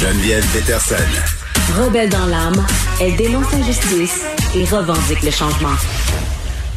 Geneviève 0.00 0.46
Peterson. 0.54 0.94
Rebelle 1.78 2.08
dans 2.08 2.24
l'âme, 2.24 2.64
elle 3.02 3.16
dénonce 3.16 3.52
l'injustice 3.52 4.24
et 4.56 4.64
revendique 4.64 5.22
le 5.22 5.30
changement. 5.30 5.74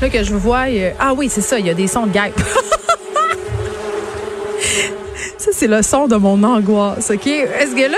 Là 0.01 0.09
que 0.09 0.21
je 0.21 0.33
vous 0.33 0.39
vois, 0.39 0.65
euh, 0.67 0.91
ah 0.99 1.13
oui, 1.13 1.29
c'est 1.31 1.39
ça, 1.39 1.57
il 1.57 1.65
y 1.65 1.69
a 1.69 1.73
des 1.73 1.87
sons 1.87 2.05
de 2.05 2.11
guêpes. 2.11 2.37
ça, 5.37 5.51
c'est 5.53 5.67
le 5.67 5.81
son 5.83 6.07
de 6.07 6.17
mon 6.17 6.43
angoisse, 6.43 7.11
OK? 7.11 7.27
Est-ce 7.27 7.73
que 7.73 7.89
là, 7.89 7.97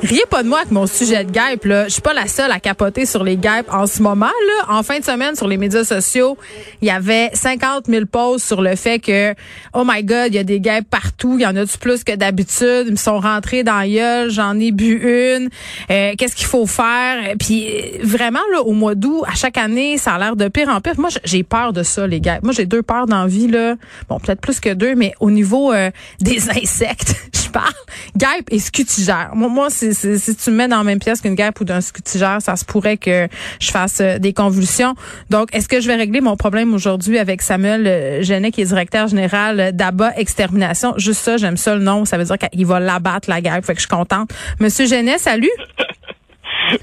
Riez 0.00 0.22
pas 0.30 0.44
de 0.44 0.48
moi 0.48 0.58
avec 0.58 0.70
mon 0.70 0.86
sujet 0.86 1.24
de 1.24 1.32
guêpe. 1.32 1.64
Là. 1.64 1.88
Je 1.88 1.94
suis 1.94 2.02
pas 2.02 2.12
la 2.12 2.28
seule 2.28 2.52
à 2.52 2.60
capoter 2.60 3.04
sur 3.04 3.24
les 3.24 3.36
guêpes 3.36 3.66
en 3.72 3.88
ce 3.88 4.00
moment. 4.00 4.26
Là. 4.26 4.76
En 4.76 4.84
fin 4.84 5.00
de 5.00 5.04
semaine, 5.04 5.34
sur 5.34 5.48
les 5.48 5.56
médias 5.56 5.82
sociaux, 5.82 6.38
il 6.80 6.86
y 6.86 6.90
avait 6.90 7.30
50 7.34 7.86
000 7.86 8.06
posts 8.06 8.46
sur 8.46 8.62
le 8.62 8.76
fait 8.76 9.00
que, 9.00 9.34
oh 9.74 9.82
my 9.84 10.04
God, 10.04 10.28
il 10.28 10.34
y 10.34 10.38
a 10.38 10.44
des 10.44 10.60
guêpes 10.60 10.88
partout. 10.88 11.34
Il 11.36 11.42
y 11.42 11.46
en 11.46 11.56
a 11.56 11.64
du 11.64 11.78
plus 11.78 12.04
que 12.04 12.14
d'habitude? 12.14 12.84
Ils 12.86 12.92
me 12.92 12.96
sont 12.96 13.18
rentrés 13.18 13.64
dans 13.64 13.84
gueule. 13.84 14.30
J'en 14.30 14.56
ai 14.60 14.70
bu 14.70 15.00
une. 15.02 15.48
Euh, 15.90 16.12
qu'est-ce 16.16 16.36
qu'il 16.36 16.46
faut 16.46 16.66
faire? 16.66 17.34
Puis 17.40 17.66
vraiment, 18.00 18.38
là, 18.52 18.62
au 18.62 18.74
mois 18.74 18.94
d'août, 18.94 19.24
à 19.26 19.34
chaque 19.34 19.58
année, 19.58 19.98
ça 19.98 20.14
a 20.14 20.18
l'air 20.20 20.36
de 20.36 20.46
pire 20.46 20.68
en 20.68 20.80
pire. 20.80 20.94
Moi, 20.98 21.10
j'ai 21.24 21.42
peur 21.42 21.72
de 21.72 21.82
ça, 21.82 22.06
les 22.06 22.20
guêpes. 22.20 22.44
Moi, 22.44 22.52
j'ai 22.52 22.66
deux 22.66 22.82
peurs 22.82 23.06
dans 23.06 23.22
la 23.22 23.26
vie. 23.26 23.48
Là. 23.48 23.74
Bon, 24.08 24.20
peut-être 24.20 24.40
plus 24.40 24.60
que 24.60 24.72
deux, 24.72 24.94
mais 24.94 25.12
au 25.18 25.32
niveau 25.32 25.72
euh, 25.72 25.90
des 26.20 26.48
insectes, 26.50 27.16
je 27.34 27.50
parle. 27.50 27.72
Guêpes 28.16 28.46
et 28.52 28.60
scutigères. 28.60 29.32
Moi, 29.34 29.48
moi 29.48 29.70
c'est 29.70 29.87
si 29.92 30.36
tu 30.36 30.50
me 30.50 30.56
mets 30.56 30.68
dans 30.68 30.78
la 30.78 30.84
même 30.84 30.98
pièce 30.98 31.20
qu'une 31.20 31.34
guêpe 31.34 31.60
ou 31.60 31.64
d'un 31.64 31.80
scutigère, 31.80 32.40
ça 32.40 32.56
se 32.56 32.64
pourrait 32.64 32.96
que 32.96 33.28
je 33.60 33.70
fasse 33.70 34.00
euh, 34.00 34.18
des 34.18 34.32
convulsions. 34.32 34.94
Donc, 35.30 35.54
est-ce 35.54 35.68
que 35.68 35.80
je 35.80 35.88
vais 35.88 35.96
régler 35.96 36.20
mon 36.20 36.36
problème 36.36 36.74
aujourd'hui 36.74 37.18
avec 37.18 37.42
Samuel 37.42 37.86
euh, 37.86 38.22
Genet, 38.22 38.50
qui 38.50 38.62
est 38.62 38.66
directeur 38.66 39.08
général 39.08 39.72
d'ABA 39.72 40.16
Extermination? 40.16 40.94
Juste 40.96 41.20
ça, 41.20 41.36
j'aime 41.36 41.56
ça 41.56 41.74
le 41.74 41.82
nom. 41.82 42.04
Ça 42.04 42.18
veut 42.18 42.24
dire 42.24 42.38
qu'il 42.38 42.66
va 42.66 42.80
l'abattre, 42.80 43.28
la 43.28 43.40
guêpe. 43.40 43.64
Fait 43.64 43.74
que 43.74 43.80
je 43.80 43.86
suis 43.86 43.88
contente. 43.88 44.30
Monsieur 44.60 44.86
Genet, 44.86 45.18
salut. 45.18 45.50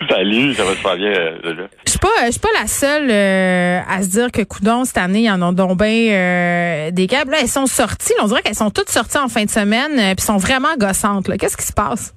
Salut, 0.10 0.56
ça 0.56 0.64
va 0.64 0.74
super 0.74 0.96
bien. 0.96 1.12
Euh, 1.12 1.68
je 1.86 1.92
suis 1.92 2.00
pas, 2.00 2.08
je 2.26 2.32
suis 2.32 2.40
pas 2.40 2.50
la 2.60 2.66
seule 2.66 3.12
à 3.12 4.02
se 4.02 4.08
dire 4.08 4.32
que 4.32 4.42
coudon 4.42 4.84
cette 4.84 4.98
année, 4.98 5.20
il 5.20 5.26
y 5.26 5.30
en 5.30 5.44
a 5.44 5.52
donc 5.52 5.78
bien 5.78 6.90
des 6.92 7.08
guêpes. 7.08 7.30
Là, 7.30 7.38
elles 7.42 7.48
sont 7.48 7.68
sorties. 7.68 8.14
on 8.20 8.26
dirait 8.26 8.42
qu'elles 8.42 8.56
sont 8.56 8.72
toutes 8.72 8.90
sorties 8.90 9.20
en 9.20 9.28
fin 9.28 9.44
de 9.44 9.50
semaine, 9.50 10.16
puis 10.16 10.26
sont 10.26 10.38
vraiment 10.38 10.76
gossantes. 10.80 11.30
Qu'est-ce 11.38 11.58
qui 11.58 11.66
se 11.66 11.74
passe? 11.74 12.16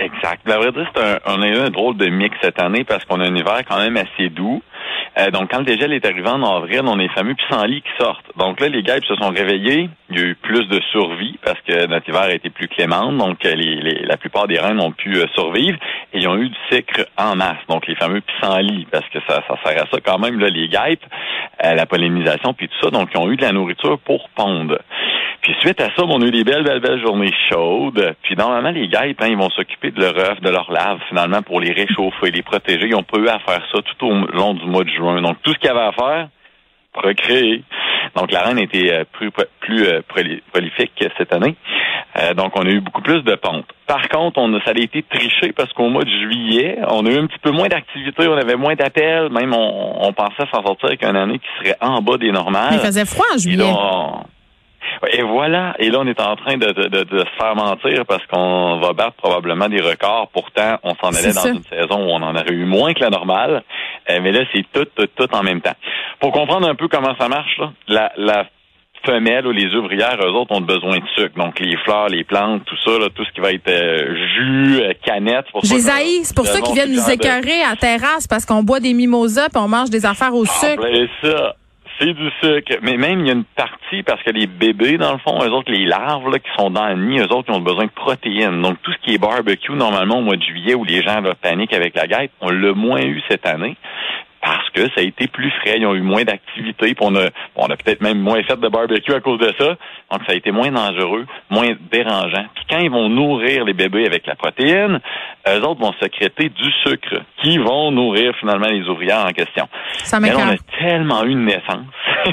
Exact. 0.00 0.42
La 0.46 0.58
vrai 0.58 0.70
dire, 0.70 0.88
on 1.26 1.42
a 1.42 1.48
eu 1.48 1.56
un 1.56 1.70
drôle 1.70 1.96
de 1.96 2.06
mix 2.06 2.36
cette 2.40 2.60
année 2.60 2.84
parce 2.84 3.04
qu'on 3.04 3.20
a 3.20 3.24
un 3.24 3.34
hiver 3.34 3.62
quand 3.68 3.78
même 3.78 3.96
assez 3.96 4.28
doux. 4.28 4.62
Euh, 5.18 5.30
donc, 5.30 5.50
quand 5.50 5.58
le 5.58 5.64
dégel 5.64 5.92
est 5.92 6.06
arrivé 6.06 6.28
en 6.28 6.42
avril, 6.42 6.82
on 6.84 6.98
a 6.98 7.02
les 7.02 7.08
fameux 7.08 7.34
pissenlits 7.34 7.82
qui 7.82 7.90
sortent. 7.98 8.30
Donc 8.36 8.60
là, 8.60 8.68
les 8.68 8.82
guêpes 8.82 9.04
se 9.04 9.16
sont 9.16 9.30
réveillés. 9.30 9.90
Il 10.10 10.18
y 10.18 10.22
a 10.22 10.26
eu 10.26 10.34
plus 10.36 10.68
de 10.68 10.80
survie 10.92 11.38
parce 11.44 11.60
que 11.62 11.86
notre 11.86 12.08
hiver 12.08 12.22
a 12.22 12.32
été 12.32 12.50
plus 12.50 12.68
clément. 12.68 13.12
Donc, 13.12 13.42
les, 13.42 13.54
les, 13.54 14.04
la 14.04 14.16
plupart 14.16 14.46
des 14.46 14.60
reines 14.60 14.80
ont 14.80 14.92
pu 14.92 15.16
euh, 15.16 15.26
survivre. 15.34 15.78
Et 16.12 16.18
ils 16.18 16.28
ont 16.28 16.36
eu 16.36 16.48
du 16.48 16.56
sucre 16.70 17.06
en 17.16 17.34
masse. 17.34 17.58
Donc, 17.68 17.86
les 17.88 17.96
fameux 17.96 18.20
pissenlits, 18.20 18.86
parce 18.92 19.08
que 19.08 19.18
ça, 19.28 19.42
ça 19.48 19.56
sert 19.64 19.82
à 19.82 19.86
ça 19.90 19.98
quand 20.04 20.18
même, 20.18 20.38
là, 20.38 20.48
les 20.48 20.68
guêpes, 20.68 21.04
euh, 21.64 21.74
la 21.74 21.86
pollinisation, 21.86 22.54
puis 22.54 22.68
tout 22.68 22.78
ça. 22.80 22.90
Donc, 22.90 23.08
ils 23.12 23.18
ont 23.18 23.30
eu 23.30 23.36
de 23.36 23.42
la 23.42 23.52
nourriture 23.52 23.98
pour 23.98 24.28
pondre. 24.30 24.78
Puis 25.42 25.54
suite 25.60 25.80
à 25.80 25.86
ça, 25.86 26.04
on 26.04 26.20
a 26.20 26.26
eu 26.26 26.30
des 26.30 26.44
belles, 26.44 26.64
belles, 26.64 26.80
belles 26.80 27.00
journées 27.00 27.32
chaudes. 27.50 28.14
Puis 28.22 28.36
normalement, 28.36 28.70
les 28.70 28.88
guêpes, 28.88 29.20
hein, 29.20 29.28
ils 29.28 29.36
vont 29.36 29.50
s'occuper 29.50 29.90
de 29.90 30.00
leur 30.00 30.16
œuf, 30.18 30.40
de 30.40 30.50
leur 30.50 30.70
lave, 30.70 30.98
finalement, 31.08 31.42
pour 31.42 31.60
les 31.60 31.72
réchauffer, 31.72 32.30
les 32.30 32.42
protéger. 32.42 32.88
Ils 32.88 32.94
ont 32.94 33.02
pas 33.02 33.18
eu 33.18 33.28
à 33.28 33.38
faire 33.38 33.62
ça 33.72 33.80
tout 33.82 34.06
au 34.06 34.12
long 34.12 34.54
du 34.54 34.66
mois 34.66 34.84
de 34.84 34.90
juin. 34.90 35.20
Donc, 35.22 35.36
tout 35.42 35.52
ce 35.52 35.58
qu'il 35.58 35.68
y 35.68 35.70
avait 35.70 35.80
à 35.80 35.92
faire, 35.92 36.28
procréer. 36.92 37.62
Donc, 38.16 38.32
la 38.32 38.42
reine 38.42 38.58
était 38.58 38.92
euh, 38.92 39.04
plus, 39.12 39.30
plus 39.60 39.86
euh, 39.86 40.00
prolifique 40.52 40.92
cette 41.16 41.32
année. 41.32 41.56
Euh, 42.18 42.34
donc, 42.34 42.52
on 42.56 42.62
a 42.66 42.70
eu 42.70 42.80
beaucoup 42.80 43.02
plus 43.02 43.22
de 43.22 43.34
pontes. 43.34 43.66
Par 43.86 44.08
contre, 44.08 44.38
on 44.40 44.52
a, 44.54 44.64
ça 44.64 44.70
a 44.70 44.80
été 44.80 45.02
triché 45.02 45.52
parce 45.52 45.72
qu'au 45.72 45.88
mois 45.88 46.04
de 46.04 46.10
juillet, 46.10 46.78
on 46.88 47.06
a 47.06 47.10
eu 47.10 47.18
un 47.18 47.26
petit 47.26 47.38
peu 47.38 47.50
moins 47.50 47.68
d'activité, 47.68 48.26
on 48.28 48.36
avait 48.36 48.56
moins 48.56 48.74
d'appels. 48.74 49.30
Même, 49.30 49.54
on, 49.54 50.12
pensait 50.12 50.48
s'en 50.52 50.62
sortir 50.64 50.88
avec 50.88 51.04
une 51.04 51.16
année 51.16 51.38
qui 51.38 51.48
serait 51.58 51.76
en 51.80 52.00
bas 52.00 52.16
des 52.16 52.32
normales. 52.32 52.70
Il 52.72 52.78
faisait 52.80 53.04
froid 53.04 53.26
en 53.32 53.38
juillet. 53.38 53.72
Et 55.12 55.22
voilà. 55.22 55.74
Et 55.78 55.90
là, 55.90 55.98
on 56.00 56.06
est 56.06 56.20
en 56.20 56.36
train 56.36 56.56
de, 56.56 56.72
de, 56.72 57.04
de, 57.04 57.18
se 57.18 57.36
faire 57.38 57.54
mentir 57.54 58.04
parce 58.06 58.24
qu'on 58.26 58.78
va 58.80 58.92
battre 58.92 59.16
probablement 59.16 59.68
des 59.68 59.80
records. 59.80 60.28
Pourtant, 60.32 60.78
on 60.82 60.94
s'en 60.96 61.16
allait 61.16 61.32
dans 61.32 61.46
une 61.46 61.62
saison 61.64 62.06
où 62.06 62.10
on 62.10 62.22
en 62.22 62.34
aurait 62.34 62.52
eu 62.52 62.64
moins 62.64 62.94
que 62.94 63.00
la 63.00 63.10
normale. 63.10 63.62
Euh, 64.10 64.20
mais 64.22 64.32
là, 64.32 64.40
c'est 64.52 64.64
tout, 64.72 64.86
tout, 64.96 65.08
tout 65.16 65.34
en 65.34 65.42
même 65.42 65.60
temps. 65.60 65.76
Pour 66.20 66.32
comprendre 66.32 66.68
un 66.68 66.74
peu 66.74 66.88
comment 66.88 67.14
ça 67.18 67.28
marche, 67.28 67.58
là, 67.58 67.72
la, 67.86 68.12
la 68.16 68.44
femelle 69.04 69.46
ou 69.46 69.52
les 69.52 69.74
ouvrières, 69.74 70.16
eux 70.20 70.32
autres, 70.32 70.54
ont 70.54 70.60
besoin 70.60 70.98
de 70.98 71.06
sucre. 71.16 71.36
Donc, 71.36 71.60
les 71.60 71.76
fleurs, 71.78 72.08
les 72.08 72.24
plantes, 72.24 72.64
tout 72.64 72.76
ça, 72.84 72.98
là, 72.98 73.08
tout 73.14 73.24
ce 73.24 73.32
qui 73.32 73.40
va 73.40 73.52
être 73.52 73.68
euh, 73.68 74.14
jus, 74.36 74.80
euh, 74.80 74.92
canette. 75.04 75.46
Pour 75.52 75.64
c'est 75.64 76.34
pour 76.34 76.46
ça 76.46 76.60
qu'ils 76.60 76.74
viennent 76.74 76.92
nous 76.92 77.10
écœurer 77.10 77.62
à 77.62 77.76
terrasse 77.76 78.26
parce 78.26 78.44
qu'on 78.44 78.62
boit 78.62 78.80
des 78.80 78.94
mimosas 78.94 79.46
et 79.46 79.58
on 79.58 79.68
mange 79.68 79.90
des 79.90 80.04
affaires 80.06 80.34
au 80.34 80.44
ah, 80.44 80.66
sucre. 80.66 80.82
Ben, 80.82 81.08
ça. 81.22 81.54
C'est 81.98 82.12
du 82.12 82.30
sucre. 82.40 82.78
Mais 82.82 82.96
même, 82.96 83.20
il 83.20 83.26
y 83.26 83.30
a 83.30 83.32
une 83.32 83.44
partie, 83.44 84.02
parce 84.04 84.22
que 84.22 84.30
les 84.30 84.46
bébés, 84.46 84.98
dans 84.98 85.12
le 85.12 85.18
fond, 85.18 85.38
eux 85.42 85.50
autres, 85.50 85.72
les 85.72 85.84
larves 85.84 86.30
là, 86.30 86.38
qui 86.38 86.50
sont 86.56 86.70
dans 86.70 86.86
le 86.88 86.94
nid, 86.94 87.18
eux 87.18 87.32
autres, 87.32 87.48
ils 87.48 87.54
ont 87.56 87.60
besoin 87.60 87.86
de 87.86 87.90
protéines. 87.90 88.62
Donc, 88.62 88.80
tout 88.82 88.92
ce 88.92 88.98
qui 88.98 89.14
est 89.14 89.18
barbecue, 89.18 89.72
normalement, 89.72 90.18
au 90.18 90.22
mois 90.22 90.36
de 90.36 90.42
juillet, 90.42 90.74
où 90.74 90.84
les 90.84 91.02
gens 91.02 91.20
là, 91.20 91.34
paniquent 91.34 91.74
avec 91.74 91.96
la 91.96 92.06
guêpe, 92.06 92.30
on 92.40 92.50
l'a 92.50 92.72
moins 92.72 93.02
eu 93.02 93.20
cette 93.28 93.46
année 93.46 93.76
parce 94.40 94.70
que 94.70 94.82
ça 94.94 95.00
a 95.00 95.02
été 95.02 95.26
plus 95.26 95.50
frais, 95.50 95.78
ils 95.78 95.86
ont 95.86 95.94
eu 95.94 96.00
moins 96.00 96.22
d'activité, 96.22 96.94
on 97.00 97.14
a, 97.16 97.28
on 97.56 97.66
a 97.66 97.76
peut-être 97.76 98.00
même 98.00 98.18
moins 98.18 98.42
fait 98.44 98.58
de 98.58 98.68
barbecue 98.68 99.12
à 99.12 99.20
cause 99.20 99.38
de 99.40 99.52
ça, 99.58 99.76
donc 100.10 100.22
ça 100.26 100.32
a 100.32 100.36
été 100.36 100.52
moins 100.52 100.70
dangereux, 100.70 101.26
moins 101.50 101.68
dérangeant. 101.90 102.46
Puis 102.54 102.64
quand 102.70 102.78
ils 102.78 102.90
vont 102.90 103.10
nourrir 103.10 103.64
les 103.64 103.74
bébés 103.74 104.06
avec 104.06 104.26
la 104.26 104.36
protéine, 104.36 105.00
eux 105.46 105.62
autres 105.62 105.80
vont 105.80 105.92
sécréter 106.00 106.48
du 106.48 106.70
sucre 106.84 107.22
qui 107.42 107.58
vont 107.58 107.90
nourrir 107.90 108.32
finalement 108.40 108.68
les 108.68 108.88
ouvrières 108.88 109.26
en 109.26 109.32
question. 109.32 109.68
Ça 110.04 110.18
Mais 110.18 110.34
on 110.34 110.48
a 110.48 110.56
tellement 110.78 111.24
eu 111.24 111.30
une 111.30 111.44
naissance. 111.44 111.86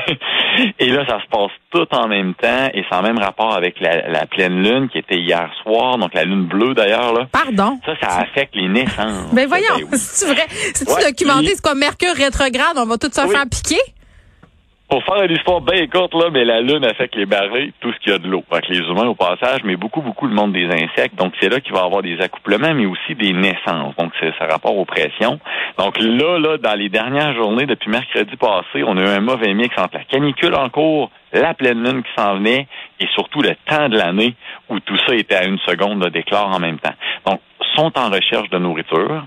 et 0.79 0.89
là, 0.89 1.05
ça 1.05 1.19
se 1.21 1.27
passe 1.29 1.51
tout 1.71 1.87
en 1.91 2.07
même 2.07 2.33
temps 2.35 2.69
et 2.73 2.85
sans 2.89 3.01
même 3.01 3.19
rapport 3.19 3.53
avec 3.53 3.79
la, 3.81 4.25
pleine 4.25 4.63
lune 4.63 4.89
qui 4.89 4.97
était 4.99 5.19
hier 5.19 5.49
soir, 5.61 5.97
donc 5.97 6.13
la 6.13 6.23
lune 6.23 6.45
bleue 6.45 6.73
d'ailleurs. 6.73 7.13
Là. 7.13 7.27
Pardon? 7.31 7.77
Ça, 7.85 7.93
ça 8.01 8.19
affecte 8.19 8.55
les 8.55 8.69
naissances. 8.69 9.33
Ben 9.33 9.47
voyons, 9.47 9.75
ben 9.79 9.87
c'est 9.97 10.33
vrai? 10.33 10.45
C'est-tu 10.49 11.05
documenté? 11.05 11.55
C'est 11.55 11.61
quoi, 11.61 11.75
Mercure 11.75 12.15
rétrograde? 12.15 12.77
On 12.77 12.85
va 12.85 12.97
tout 12.97 13.11
se 13.11 13.21
faire 13.21 13.45
piquer? 13.49 13.81
Pour 14.87 15.03
faire 15.03 15.23
une 15.23 15.31
histoire 15.31 15.61
bien 15.61 15.87
courte, 15.87 16.13
là, 16.13 16.29
mais 16.31 16.45
la 16.45 16.61
Lune 16.61 16.85
affecte 16.85 17.15
les 17.15 17.25
barrés, 17.25 17.73
tout 17.79 17.91
ce 17.91 17.97
qu'il 17.99 18.11
y 18.11 18.15
a 18.15 18.19
de 18.19 18.27
l'eau. 18.27 18.43
Fait 18.53 18.69
les 18.69 18.77
humains 18.77 19.07
au 19.07 19.15
passage, 19.15 19.61
mais 19.63 19.75
beaucoup, 19.75 20.01
beaucoup 20.01 20.27
le 20.27 20.35
monde 20.35 20.53
des 20.53 20.67
insectes. 20.67 21.15
Donc, 21.15 21.33
c'est 21.41 21.49
là 21.49 21.59
qu'il 21.59 21.73
va 21.73 21.81
y 21.81 21.85
avoir 21.85 22.03
des 22.03 22.21
accouplements, 22.21 22.73
mais 22.75 22.85
aussi 22.85 23.15
des 23.15 23.33
naissances. 23.33 23.95
Donc, 23.97 24.11
c'est 24.19 24.31
ça 24.37 24.45
rapport 24.45 24.77
aux 24.77 24.85
pressions. 24.85 25.39
Donc 25.79 25.97
là, 25.99 26.37
là, 26.37 26.57
dans 26.57 26.75
les 26.77 26.89
dernières 26.89 27.33
journées, 27.33 27.65
depuis 27.65 27.89
mercredi 27.89 28.35
passé, 28.35 28.83
on 28.85 28.95
a 28.97 29.01
eu 29.01 29.07
un 29.07 29.21
mauvais 29.21 29.55
mix 29.55 29.75
entre 29.77 29.95
la 29.95 30.03
canicule 30.03 30.53
en 30.53 30.69
cours, 30.69 31.09
la 31.33 31.55
pleine 31.55 31.83
lune 31.83 32.03
qui 32.03 32.11
s'en 32.15 32.35
venait, 32.35 32.67
et 32.99 33.07
surtout 33.15 33.41
le 33.41 33.55
temps 33.65 33.89
de 33.89 33.97
l'année 33.97 34.35
où 34.69 34.79
tout 34.79 34.97
ça 35.07 35.15
était 35.15 35.35
à 35.35 35.45
une 35.45 35.59
seconde 35.59 36.03
de 36.03 36.09
déclare 36.09 36.55
en 36.55 36.59
même 36.59 36.77
temps. 36.77 36.93
Donc, 37.25 37.41
sont 37.75 37.91
en 37.97 38.09
recherche 38.09 38.49
de 38.49 38.57
nourriture. 38.57 39.25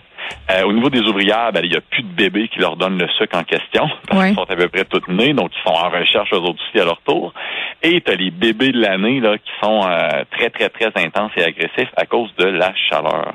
Euh, 0.51 0.65
au 0.65 0.73
niveau 0.73 0.89
des 0.89 1.01
ouvrières, 1.01 1.53
ben, 1.53 1.61
il 1.63 1.71
n'y 1.71 1.77
a 1.77 1.81
plus 1.81 2.03
de 2.03 2.13
bébés 2.13 2.49
qui 2.49 2.59
leur 2.59 2.77
donnent 2.77 2.99
le 2.99 3.09
sucre 3.19 3.37
en 3.37 3.45
question, 3.45 3.89
parce 4.09 4.27
qu'ils 4.27 4.35
sont 4.35 4.51
à 4.51 4.57
peu 4.57 4.69
près 4.69 4.85
toutes 4.85 5.09
nées, 5.09 5.35
donc 5.35 5.51
ils 5.55 5.69
sont 5.69 5.77
en 5.77 5.91
recherche 5.91 6.33
eux 6.33 6.39
autres 6.39 6.61
aussi 6.69 6.81
à 6.81 6.85
leur 6.85 7.01
tour. 7.03 7.33
Et 7.83 8.01
tu 8.01 8.11
as 8.11 8.15
les 8.17 8.31
bébés 8.31 8.73
de 8.73 8.81
l'année 8.81 9.21
là 9.21 9.37
qui 9.37 9.51
sont 9.63 9.83
euh, 9.87 10.25
très, 10.31 10.51
très, 10.51 10.69
très 10.69 10.91
intenses 10.97 11.33
et 11.37 11.45
agressifs 11.45 11.93
à 11.97 12.07
cause 12.07 12.35
de 12.37 12.47
la 12.47 12.73
chaleur. 12.89 13.35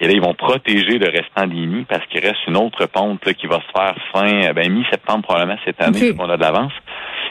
Et 0.00 0.06
là, 0.06 0.12
ils 0.12 0.20
vont 0.20 0.34
protéger 0.34 0.98
le 0.98 1.08
restant 1.08 1.46
des 1.46 1.66
nids 1.66 1.86
parce 1.88 2.04
qu'il 2.06 2.20
reste 2.20 2.46
une 2.46 2.56
autre 2.56 2.86
ponte 2.86 3.32
qui 3.34 3.46
va 3.46 3.56
se 3.56 3.72
faire 3.78 3.94
fin, 4.12 4.48
euh, 4.48 4.52
ben, 4.52 4.70
mi-septembre 4.70 5.22
probablement 5.22 5.58
cette 5.64 5.82
année, 5.82 6.14
qu'on 6.14 6.28
a 6.28 6.36
d'avance. 6.36 6.72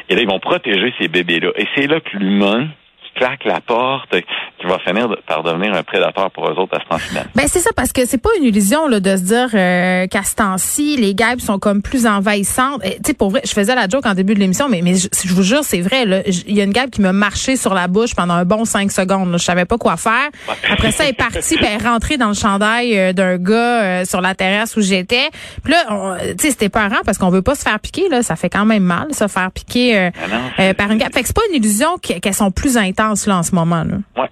Et 0.09 0.15
là, 0.15 0.21
ils 0.21 0.29
vont 0.29 0.39
protéger 0.39 0.93
ces 0.99 1.07
bébés-là. 1.07 1.51
Et 1.55 1.67
c'est 1.75 1.87
là 1.87 1.99
que 1.99 2.17
l'humain 2.17 2.67
claque 3.19 3.45
la 3.45 3.59
porte, 3.59 4.15
qui 4.59 4.67
va 4.67 4.77
finir 4.79 5.07
par 5.25 5.43
devenir 5.43 5.73
un 5.73 5.83
prédateur 5.83 6.29
pour 6.31 6.47
eux 6.49 6.53
autres 6.53 6.77
à 6.77 6.83
ce 6.83 6.89
temps-ci. 6.89 7.15
Ben 7.35 7.45
c'est 7.47 7.59
ça 7.59 7.71
parce 7.75 7.91
que 7.91 8.05
c'est 8.05 8.17
pas 8.17 8.29
une 8.37 8.45
illusion 8.45 8.87
là, 8.87 8.99
de 8.99 9.15
se 9.15 9.23
dire 9.23 9.49
euh, 9.53 10.07
qu'à 10.07 10.23
ce 10.23 10.35
temps-ci 10.35 10.97
les 10.97 11.15
guêpes 11.15 11.41
sont 11.41 11.59
comme 11.59 11.81
plus 11.81 12.05
envahissantes. 12.05 12.81
Tu 12.83 12.89
sais 13.05 13.13
pour 13.13 13.31
vrai, 13.31 13.41
je 13.45 13.51
faisais 13.51 13.73
la 13.73 13.87
joke 13.87 14.05
en 14.05 14.13
début 14.13 14.33
de 14.33 14.39
l'émission, 14.39 14.67
mais 14.69 14.81
mais 14.81 14.95
je, 14.95 15.33
vous 15.33 15.43
jure 15.43 15.63
c'est 15.63 15.81
vrai. 15.81 16.23
Il 16.47 16.55
y 16.55 16.61
a 16.61 16.63
une 16.65 16.73
guêpe 16.73 16.91
qui 16.91 17.01
m'a 17.01 17.13
marché 17.13 17.55
sur 17.55 17.73
la 17.73 17.87
bouche 17.87 18.15
pendant 18.15 18.33
un 18.33 18.45
bon 18.45 18.65
cinq 18.65 18.91
secondes. 18.91 19.31
Je 19.33 19.43
savais 19.43 19.65
pas 19.65 19.77
quoi 19.77 19.97
faire. 19.97 20.29
Après 20.69 20.91
ça, 20.91 21.03
elle 21.03 21.11
est 21.11 21.13
partie, 21.17 21.55
puis 21.55 21.65
elle 21.65 21.81
est 21.81 21.87
rentrée 21.87 22.17
dans 22.17 22.27
le 22.27 22.33
chandail 22.33 22.97
euh, 22.97 23.13
d'un 23.13 23.37
gars 23.37 23.83
euh, 23.83 24.05
sur 24.05 24.21
la 24.21 24.35
terrasse 24.35 24.75
où 24.75 24.81
j'étais. 24.81 25.29
Puis 25.63 25.73
là, 25.73 26.17
tu 26.37 26.45
sais 26.45 26.51
c'était 26.51 26.69
parent 26.69 27.01
parce 27.05 27.17
qu'on 27.17 27.29
veut 27.29 27.41
pas 27.41 27.55
se 27.55 27.63
faire 27.63 27.79
piquer 27.79 28.09
là. 28.09 28.23
Ça 28.23 28.35
fait 28.35 28.49
quand 28.49 28.65
même 28.65 28.83
mal 28.83 29.13
se 29.13 29.27
faire 29.27 29.51
piquer 29.51 30.09
ah 30.59 30.73
par 30.73 30.91
une 30.91 30.97
guêpe. 30.97 31.13
Fait 31.13 31.21
que 31.21 31.27
c'est 31.27 31.35
pas 31.35 31.41
une 31.49 31.55
illusion 31.55 31.97
qu'elles 31.97 32.33
sont 32.33 32.51
plus 32.51 32.77
intenses 32.77 33.25
là 33.25 33.37
en 33.37 33.43
ce 33.43 33.55
moment 33.55 33.83
là. 33.83 33.97
Ouais 34.21 34.29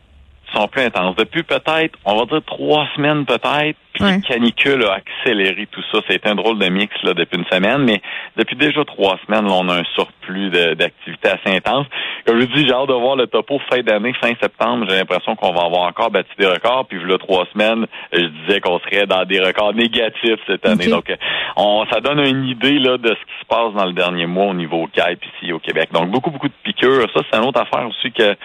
sont 0.58 0.68
plus 0.68 0.82
intenses. 0.82 1.16
Depuis 1.16 1.44
peut-être, 1.44 1.98
on 2.06 2.16
va 2.16 2.26
dire 2.26 2.42
trois 2.46 2.88
semaines 2.96 3.26
peut-être, 3.26 3.78
Puis 3.94 4.04
les 4.04 4.22
canicules 4.22 4.84
a 4.86 4.94
accéléré 4.94 5.68
tout 5.72 5.84
ça. 5.92 6.00
C'est 6.10 6.26
un 6.28 6.36
drôle 6.36 6.60
de 6.60 6.68
mix 6.70 6.94
là, 7.04 7.14
depuis 7.14 7.38
une 7.38 7.46
semaine, 7.46 7.84
mais 7.84 8.02
depuis 8.36 8.56
déjà 8.56 8.84
trois 8.86 9.18
semaines, 9.26 9.46
là, 9.46 9.54
on 9.54 9.68
a 9.70 9.80
un 9.80 9.84
surplus 9.96 10.50
d'activités 10.50 11.30
assez 11.30 11.56
intense. 11.56 11.88
Comme 12.26 12.40
je 12.40 12.46
dis, 12.46 12.68
j'ai 12.68 12.74
hâte 12.74 12.90
de 12.90 12.94
voir 12.94 13.16
le 13.16 13.28
topo 13.28 13.60
fin 13.70 13.82
d'année, 13.82 14.14
fin 14.22 14.34
septembre. 14.42 14.86
J'ai 14.90 14.98
l'impression 14.98 15.36
qu'on 15.36 15.54
va 15.54 15.66
avoir 15.66 15.84
encore 15.88 16.12
battu 16.12 16.30
des 16.38 16.48
records. 16.48 16.86
Puis 16.88 17.00
là, 17.04 17.18
trois 17.18 17.46
semaines, 17.54 17.88
je 18.12 18.26
disais 18.46 18.60
qu'on 18.60 18.80
serait 18.80 19.06
dans 19.06 19.26
des 19.26 19.40
records 19.40 19.74
négatifs 19.74 20.40
cette 20.46 20.66
année. 20.68 20.88
Donc, 20.88 21.12
on, 21.56 21.86
ça 21.92 22.00
donne 22.02 22.20
une 22.20 22.46
idée 22.46 22.80
là, 22.80 22.98
de 22.98 23.10
ce 23.10 23.14
qui 23.14 23.40
se 23.42 23.46
passe 23.48 23.74
dans 23.74 23.86
le 23.86 23.94
dernier 23.94 24.26
mois 24.26 24.48
au 24.48 24.54
niveau 24.54 24.88
CAIP 24.94 25.24
ici 25.36 25.52
au 25.52 25.60
Québec. 25.60 25.90
Donc, 25.92 26.10
beaucoup, 26.12 26.32
beaucoup 26.32 26.50
de 26.50 26.54
piqûres. 26.64 27.08
Ça, 27.14 27.22
c'est 27.32 27.38
une 27.38 27.46
autre 27.46 27.62
affaire 27.62 27.88
aussi 27.88 28.12
que 28.12 28.36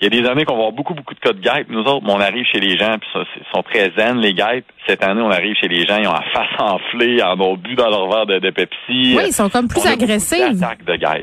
il 0.00 0.04
y 0.04 0.06
a 0.06 0.22
des 0.22 0.28
années 0.28 0.44
qu'on 0.44 0.54
va 0.54 0.60
avoir 0.60 0.72
beaucoup, 0.72 0.94
beaucoup 0.94 1.14
de 1.14 1.20
cas 1.20 1.32
de 1.32 1.40
guêpes. 1.56 1.68
Nous 1.70 1.80
autres, 1.80 2.06
on 2.06 2.20
arrive 2.20 2.44
chez 2.52 2.60
les 2.60 2.76
gens, 2.76 2.96
puis 2.98 3.08
ils 3.14 3.46
sont 3.54 3.62
très 3.62 3.92
zen, 3.96 4.18
les 4.18 4.34
guêpes. 4.34 4.64
Cette 4.86 5.02
année, 5.02 5.22
on 5.22 5.30
arrive 5.30 5.54
chez 5.60 5.68
les 5.68 5.86
gens, 5.86 5.96
ils 5.98 6.08
ont 6.08 6.12
la 6.12 6.24
face 6.32 6.48
enflée, 6.58 7.16
ils 7.16 7.22
en 7.22 7.38
ont 7.40 7.56
bu 7.56 7.74
dans 7.74 7.90
leur 7.90 8.08
verre 8.08 8.26
de, 8.26 8.38
de 8.38 8.50
Pepsi. 8.50 9.16
Oui, 9.16 9.24
ils 9.26 9.32
sont 9.32 9.48
comme 9.48 9.68
plus 9.68 9.86
agressifs. 9.86 10.38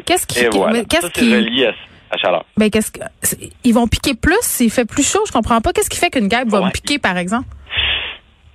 Qu'est-ce 0.06 0.28
qui, 0.28 0.36
qu'est-ce 0.90 1.12
qui, 1.12 1.36
relié 1.36 1.72
à, 2.12 2.18
chaleur. 2.18 2.46
Ben, 2.58 2.70
qu'est-ce 2.70 2.92
que, 2.92 3.00
ils 3.64 3.74
vont 3.74 3.88
piquer 3.88 4.14
plus 4.14 4.38
s'il 4.42 4.70
fait 4.70 4.86
plus 4.86 5.08
chaud, 5.08 5.24
je 5.26 5.32
comprends 5.32 5.62
pas. 5.62 5.74
Qu'est-ce 5.74 5.90
qui 5.90 5.98
fait 5.98 6.12
qu'une 6.12 6.28
guêpe 6.28 6.48
va 6.48 6.62
me 6.62 6.72
piquer, 6.72 7.00
par 7.00 7.18
exemple? 7.18 7.48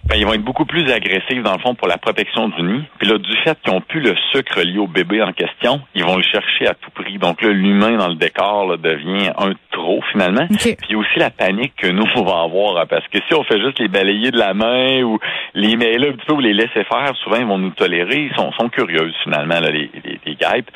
Ben, 0.09 0.17
ils 0.17 0.25
vont 0.25 0.33
être 0.33 0.43
beaucoup 0.43 0.65
plus 0.65 0.91
agressifs, 0.91 1.43
dans 1.43 1.53
le 1.53 1.59
fond, 1.59 1.75
pour 1.75 1.87
la 1.87 1.99
protection 1.99 2.49
du 2.49 2.63
nid. 2.63 2.83
Puis 2.99 3.07
là, 3.07 3.19
du 3.19 3.37
fait 3.45 3.59
qu'ils 3.61 3.75
ont 3.75 3.83
plus 3.83 4.01
le 4.01 4.15
sucre 4.33 4.63
lié 4.63 4.79
au 4.79 4.87
bébé 4.87 5.21
en 5.21 5.35
question, 5.35 5.83
ils 5.95 6.03
vont 6.03 6.17
le 6.17 6.23
chercher 6.23 6.67
à 6.67 6.73
tout 6.73 6.91
prix. 6.93 7.19
Donc 7.19 7.43
là, 7.43 7.51
l'humain 7.51 7.99
dans 7.99 8.09
le 8.09 8.15
décor 8.15 8.79
devient 8.79 9.31
un 9.37 9.53
trop, 9.71 10.01
finalement. 10.11 10.47
Puis 10.49 10.97
aussi 10.97 11.19
la 11.19 11.29
panique 11.29 11.75
que 11.77 11.89
nous, 11.89 12.07
on 12.17 12.23
va 12.23 12.41
avoir. 12.41 12.79
Hein, 12.79 12.87
parce 12.89 13.07
que 13.09 13.19
si 13.29 13.35
on 13.35 13.45
fait 13.45 13.61
juste 13.61 13.79
les 13.81 13.89
balayer 13.89 14.31
de 14.31 14.39
la 14.39 14.55
main 14.55 15.03
ou 15.03 15.19
les 15.53 15.77
mêler 15.77 16.09
un 16.09 16.13
petit 16.13 16.27
peu 16.27 16.33
ou 16.33 16.41
les 16.41 16.55
laisser 16.55 16.85
faire, 16.85 17.13
souvent, 17.23 17.37
ils 17.37 17.47
vont 17.47 17.59
nous 17.59 17.71
tolérer. 17.71 18.31
Ils 18.31 18.35
sont, 18.35 18.51
sont 18.53 18.71
curieuses, 18.71 19.15
finalement, 19.25 19.61
là, 19.61 19.71
les, 19.71 19.91
les, 20.05 20.21
les 20.25 20.35
guêpes. 20.37 20.71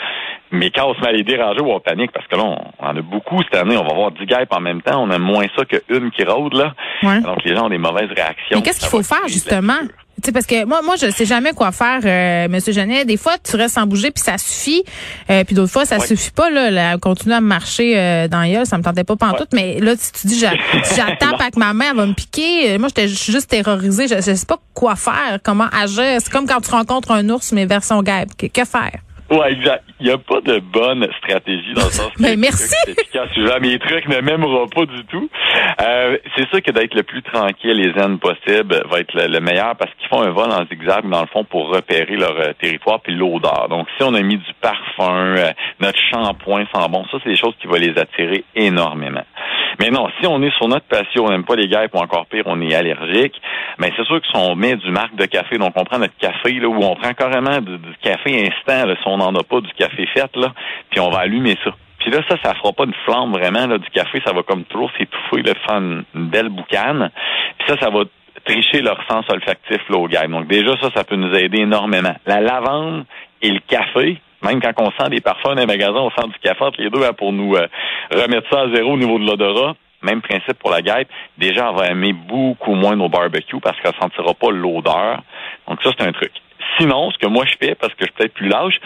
Mais 0.53 0.71
quand 0.71 0.91
on 0.91 0.95
se 0.95 1.01
met 1.01 1.09
à 1.09 1.13
les 1.13 1.25
déranger 1.25 1.61
ou 1.61 1.71
on 1.71 1.81
panique, 1.81 2.13
parce 2.13 2.27
que 2.27 2.37
là, 2.37 2.45
on, 2.45 2.85
en 2.85 2.97
a 2.97 3.03
beaucoup 3.03 3.43
cette 3.43 3.57
année, 3.57 3.77
on 3.77 3.85
va 3.85 3.93
avoir 3.93 4.13
10 4.13 4.27
guêpes 4.27 4.53
en 4.53 4.61
même 4.61 4.83
temps, 4.83 5.03
on 5.03 5.11
a 5.11 5.19
moins 5.19 5.47
ça 5.57 5.65
qu'une 5.65 6.11
qui 6.11 6.25
rôde, 6.25 6.55
là. 6.55 6.75
Donc, 7.03 7.43
les 7.45 7.57
gens 7.57 7.67
ont 7.67 7.71
des 7.71 7.79
mauvaises 7.79 8.11
réactions. 8.15 8.59
Mais 8.59 8.63
qu'est-ce 8.63 8.81
qu'il 8.81 8.89
faut 8.89 9.03
faire, 9.03 9.27
justement? 9.29 9.79
Tu 10.23 10.27
sais, 10.27 10.33
parce 10.33 10.47
que 10.47 10.65
moi, 10.67 10.83
moi, 10.83 10.95
je 10.97 11.11
sais 11.11 11.25
jamais 11.25 11.53
quoi 11.53 11.73
faire, 11.73 12.01
euh, 12.05 12.47
Monsieur 12.49 12.73
Genet. 12.73 13.05
Des 13.07 13.17
fois, 13.17 13.39
tu 13.43 13.57
restes 13.57 13.75
sans 13.75 13.87
bouger, 13.87 14.11
puis 14.11 14.23
ça 14.23 14.37
suffit. 14.37 14.85
Euh, 15.31 15.43
puis 15.43 15.57
d'autres 15.57 15.73
fois, 15.73 15.85
ça 15.85 15.99
suffit 15.99 16.31
pas. 16.31 16.51
Là, 16.51 16.71
là, 16.71 16.99
continuer 16.99 17.35
à 17.35 17.41
marcher 17.41 17.99
euh, 17.99 18.29
dans 18.29 18.43
l'œil, 18.43 18.65
ça 18.67 18.77
me 18.77 18.85
tentait 18.85 19.05
pas 19.05 19.17
pantoute. 19.17 19.49
tout. 19.51 19.57
Mais 19.57 19.81
là, 19.81 19.95
si 19.97 20.13
tu 20.13 20.27
dis, 20.27 20.39
j'attends 20.97 21.35
avec 21.37 21.57
ma 21.57 21.73
main, 21.73 21.87
elle 21.91 21.97
va 21.97 22.07
me 22.07 22.13
piquer. 22.13 22.79
Moi, 22.79 22.89
j'étais 22.89 23.09
juste 23.09 23.49
terrorisée. 23.49 24.07
Je, 24.07 24.17
je 24.17 24.35
sais 24.35 24.47
pas 24.47 24.59
quoi 24.75 24.97
faire, 24.97 25.39
comment 25.43 25.69
agir. 25.73 26.19
C'est 26.21 26.31
comme 26.31 26.47
quand 26.47 26.61
tu 26.61 26.71
rencontres 26.71 27.11
un 27.11 27.29
ours, 27.31 27.51
mais 27.53 27.65
version 27.65 28.03
guêpe. 28.03 28.37
Que, 28.37 28.47
que 28.47 28.65
faire? 28.65 29.01
Oui, 29.33 29.47
exact. 29.49 29.85
Il 29.99 30.07
n'y 30.07 30.13
a 30.13 30.19
pas 30.19 30.41
de 30.43 30.59
bonne 30.59 31.09
stratégie 31.19 31.73
dans 31.75 31.85
le 31.85 31.91
sens 31.91 32.13
que. 32.13 32.23
Mais 32.23 32.37
merci. 32.37 32.75
Efficace. 32.87 33.31
Mes 33.61 33.79
trucs 33.79 34.07
ne 34.09 34.21
m'aimeront 34.21 34.69
pas 34.69 34.85
du 34.85 35.05
tout. 35.07 35.29
Euh, 35.81 36.19
c'est 36.37 36.49
sûr 36.51 36.63
que 36.63 36.71
d'être 36.71 36.95
le 36.95 37.03
plus 37.03 37.23
tranquille 37.23 37.81
et 37.81 37.99
zen 37.99 38.19
possible 38.19 38.83
va 38.91 39.01
être 39.01 39.15
le, 39.15 39.41
meilleur 39.41 39.75
parce 39.77 39.91
qu'ils 39.95 40.09
font 40.09 40.23
un 40.23 40.31
vol 40.31 40.51
en 40.51 40.67
zigzag, 40.67 41.09
dans 41.09 41.23
le 41.23 41.27
fond, 41.29 41.45
pour 41.45 41.69
repérer 41.69 42.17
leur 42.17 42.39
euh, 42.39 42.53
territoire 42.61 43.01
puis 43.01 43.15
l'odeur. 43.15 43.69
Donc, 43.71 43.87
si 43.97 44.05
on 44.05 44.15
a 44.15 44.21
mis 44.21 44.37
du 44.37 44.53
parfum, 44.61 45.37
euh, 45.37 45.53
notre 45.81 45.99
shampoing 46.11 46.67
sent 46.73 46.89
bon, 46.91 47.05
ça, 47.11 47.19
c'est 47.23 47.31
des 47.31 47.37
choses 47.37 47.55
qui 47.61 47.67
vont 47.67 47.77
les 47.77 47.97
attirer 47.97 48.45
énormément. 48.55 49.25
Mais 49.81 49.91
non, 49.91 50.09
si 50.21 50.27
on 50.27 50.43
est 50.43 50.55
sur 50.57 50.69
notre 50.69 50.87
patio, 50.87 51.25
on 51.25 51.31
n'aime 51.31 51.45
pas 51.45 51.57
les 51.57 51.69
guêpes 51.69 51.95
ou 51.95 51.99
encore 51.99 52.27
pire, 52.27 52.45
on 52.47 52.61
est 52.61 52.75
allergique, 52.75 53.41
mais 53.79 53.93
c'est 53.97 54.05
sûr 54.05 54.21
que 54.21 54.27
si 54.27 54.37
on 54.37 54.55
met 54.55 54.77
du 54.77 54.91
marque 54.91 55.15
de 55.17 55.27
café, 55.27 55.59
donc 55.59 55.73
on 55.77 55.85
prend 55.85 55.99
notre 55.99 56.17
café, 56.19 56.53
là, 56.55 56.69
où 56.69 56.83
on 56.83 56.95
prend 56.95 57.13
carrément 57.13 57.61
du, 57.61 57.79
café 58.03 58.47
instant, 58.47 58.87
là, 58.87 58.95
si 58.97 59.07
on 59.07 59.19
n'en 59.19 59.35
a 59.35 59.43
pas 59.43 59.61
du 59.61 59.73
café 59.75 60.07
fait, 60.07 60.37
là, 60.37 60.53
puis 60.91 61.01
on 61.01 61.11
va 61.11 61.21
allumer 61.21 61.57
ça. 61.65 61.73
Puis 61.99 62.11
là, 62.11 62.19
ça, 62.29 62.37
ça 62.43 62.55
fera 62.55 62.73
pas 62.73 62.85
une 62.85 62.95
flamme 63.05 63.33
vraiment 63.33 63.67
là, 63.67 63.79
du 63.79 63.89
café, 63.91 64.21
ça 64.25 64.33
va 64.33 64.43
comme 64.43 64.65
toujours 64.65 64.91
s'étouffer, 64.99 65.43
là, 65.43 65.53
faire 65.67 65.79
une, 65.79 66.05
belle 66.15 66.49
boucane. 66.49 67.11
Puis 67.59 67.69
ça, 67.69 67.77
ça 67.81 67.91
va 67.91 68.05
tricher 68.45 68.83
leur 68.83 68.99
sens 69.09 69.25
olfactif 69.29 69.81
là, 69.89 69.99
aux. 69.99 70.09
Donc 70.09 70.49
déjà, 70.49 70.77
ça, 70.81 70.89
ça 70.95 71.05
peut 71.05 71.17
nous 71.17 71.33
aider 71.35 71.61
énormément. 71.61 72.15
La 72.27 72.41
lavande 72.41 73.05
et 73.41 73.51
le 73.51 73.61
café, 73.61 74.21
même 74.43 74.61
quand 74.61 74.73
on 74.79 74.91
sent 74.93 75.11
des 75.11 75.21
parfums 75.21 75.55
dans 75.55 75.55
les 75.55 75.67
magasins, 75.67 76.01
on 76.01 76.11
sent 76.11 76.29
du 76.29 76.39
café 76.43 76.65
entre 76.65 76.81
les 76.81 76.91
deux 76.91 77.03
hein, 77.03 77.13
pour 77.17 77.33
nous 77.33 77.55
euh, 77.55 77.67
remettre 78.13 78.49
ça 78.51 78.63
à 78.63 78.75
zéro 78.75 78.93
au 78.93 78.97
niveau 78.97 79.19
de 79.19 79.25
l'odorat. 79.27 79.75
Même 80.03 80.21
principe 80.21 80.59
pour 80.59 80.71
la 80.71 80.83
guêpe. 80.83 81.09
Déjà, 81.39 81.71
elle 81.71 81.77
va 81.77 81.87
aimer 81.89 82.13
beaucoup 82.13 82.75
moins 82.75 82.97
nos 82.97 83.09
barbecues 83.09 83.61
parce 83.63 83.81
qu'elle 83.81 83.93
ne 83.95 84.03
sentira 84.03 84.35
pas 84.35 84.51
l'odeur. 84.51 85.23
Donc 85.69 85.81
ça, 85.83 85.91
c'est 85.97 86.07
un 86.07 86.13
truc. 86.13 86.33
Sinon, 86.79 87.11
ce 87.13 87.19
que 87.19 87.29
moi 87.29 87.45
je 87.45 87.55
fais, 87.61 87.75
parce 87.77 87.93
que 87.95 88.01
je 88.01 88.07
suis 88.07 88.15
peut-être 88.15 88.35
plus 88.35 88.49
lâche, 88.49 88.81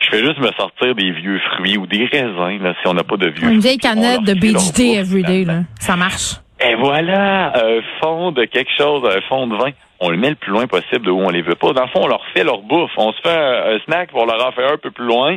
je 0.00 0.08
fais 0.10 0.24
juste 0.24 0.38
me 0.38 0.50
sortir 0.52 0.94
des 0.94 1.10
vieux 1.10 1.40
fruits 1.50 1.76
ou 1.76 1.86
des 1.86 2.06
raisins, 2.06 2.62
là, 2.62 2.74
si 2.80 2.88
on 2.88 2.94
n'a 2.94 3.04
pas 3.04 3.16
de 3.16 3.28
vieux 3.28 3.50
Une 3.50 3.60
vieille 3.60 3.78
canette 3.78 4.22
de 4.22 4.34
BJD 4.34 4.96
Everyday, 4.96 5.44
là. 5.44 5.60
Ça 5.78 5.96
marche. 5.96 6.36
Et 6.64 6.74
voilà, 6.76 7.52
un 7.56 7.80
fond 8.00 8.30
de 8.30 8.44
quelque 8.44 8.70
chose, 8.78 9.02
un 9.04 9.20
fond 9.28 9.46
de 9.48 9.56
vin 9.56 9.70
on 10.04 10.10
le 10.10 10.16
met 10.16 10.30
le 10.30 10.34
plus 10.34 10.50
loin 10.50 10.66
possible 10.66 11.06
de 11.06 11.10
où 11.12 11.20
on 11.20 11.30
les 11.30 11.42
veut 11.42 11.54
pas. 11.54 11.72
Dans 11.72 11.84
le 11.84 11.88
fond, 11.88 12.00
on 12.02 12.08
leur 12.08 12.22
fait 12.34 12.42
leur 12.42 12.60
bouffe. 12.62 12.90
On 12.96 13.12
se 13.12 13.20
fait 13.22 13.30
un, 13.30 13.78
snack 13.84 14.10
pour 14.10 14.26
leur 14.26 14.44
en 14.44 14.50
faire 14.50 14.72
un 14.72 14.76
peu 14.76 14.90
plus 14.90 15.06
loin. 15.06 15.36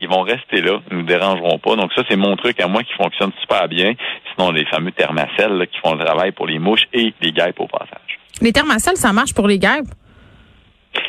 Ils 0.00 0.08
vont 0.08 0.22
rester 0.22 0.62
là, 0.62 0.80
ils 0.90 0.96
nous 0.96 1.02
dérangeront 1.02 1.58
pas. 1.58 1.76
Donc 1.76 1.92
ça, 1.92 2.02
c'est 2.08 2.16
mon 2.16 2.34
truc 2.36 2.58
à 2.60 2.66
moi 2.66 2.82
qui 2.82 2.94
fonctionne 2.94 3.30
super 3.40 3.68
bien. 3.68 3.92
Sinon, 4.34 4.52
les 4.52 4.64
fameux 4.66 4.92
thermacelles 4.92 5.68
qui 5.70 5.78
font 5.80 5.94
le 5.94 6.04
travail 6.04 6.32
pour 6.32 6.46
les 6.46 6.58
mouches 6.58 6.86
et 6.94 7.12
les 7.20 7.32
guêpes 7.32 7.60
au 7.60 7.66
passage. 7.66 8.18
Les 8.40 8.52
thermacelles, 8.52 8.96
ça 8.96 9.12
marche 9.12 9.34
pour 9.34 9.48
les 9.48 9.58
guêpes? 9.58 9.88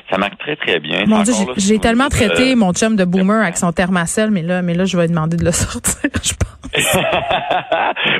Ça 0.10 0.18
marche 0.18 0.38
très, 0.39 0.56
très 0.56 0.80
bien. 0.80 1.06
Mon 1.06 1.22
Dieu, 1.24 1.34
j'ai 1.57 1.80
tellement 1.80 2.10
traité 2.10 2.56
mon 2.56 2.74
chum 2.74 2.95
de 2.95 3.06
boomer 3.06 3.44
avec 3.44 3.57
son 3.57 3.72
thermacelle, 3.72 4.31
mais 4.31 4.42
là, 4.42 4.62
mais 4.62 4.74
là, 4.74 4.86
je 4.86 4.98
vais 4.98 5.07
demander 5.07 5.38
de 5.38 5.44
le 5.44 5.51
sortir, 5.63 6.10
je 6.24 6.34
pense. 6.34 6.48